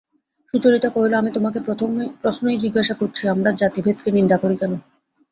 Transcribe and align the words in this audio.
সুচরিতা 0.53 0.89
কহিল, 0.89 1.13
আমি 1.13 1.29
তোমাকে 1.31 1.59
প্রশ্নই 2.21 2.57
জিজ্ঞাসা 2.63 2.93
করছি, 2.93 3.23
আমরা 3.27 3.49
জাতিভেদকে 3.61 4.09
নিন্দা 4.17 4.37
করি 4.37 4.55
কেন? 4.61 4.73